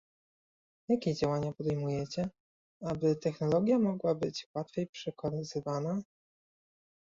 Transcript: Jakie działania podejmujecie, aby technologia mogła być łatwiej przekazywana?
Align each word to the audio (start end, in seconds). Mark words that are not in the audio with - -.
Jakie 0.89 1.15
działania 1.15 1.51
podejmujecie, 1.53 2.29
aby 2.81 3.15
technologia 3.15 3.79
mogła 3.79 4.15
być 4.15 4.47
łatwiej 4.55 4.87
przekazywana? 4.87 6.01